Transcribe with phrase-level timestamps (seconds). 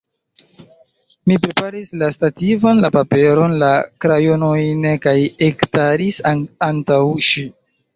[1.31, 3.71] Mi preparis la stativon, la paperon, la
[4.07, 5.19] krajonojn kaj
[5.53, 6.23] ekstaris
[6.73, 7.51] antaŭ ŝi.